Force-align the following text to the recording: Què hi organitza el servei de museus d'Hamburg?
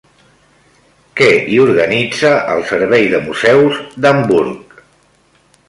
Què 1.19 1.27
hi 1.55 1.59
organitza 1.65 2.31
el 2.55 2.65
servei 2.71 3.05
de 3.13 3.21
museus 3.29 3.79
d'Hamburg? 4.07 4.81